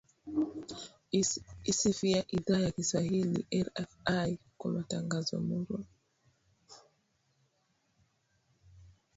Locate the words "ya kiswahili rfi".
2.59-4.39